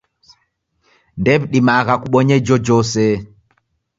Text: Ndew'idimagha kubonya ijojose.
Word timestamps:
Ndew'idimagha 1.19 1.93
kubonya 2.01 2.35
ijojose. 2.41 3.05